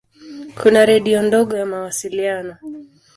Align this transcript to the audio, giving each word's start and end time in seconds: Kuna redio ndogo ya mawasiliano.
Kuna 0.61 0.85
redio 0.85 1.21
ndogo 1.23 1.57
ya 1.57 1.65
mawasiliano. 1.65 2.57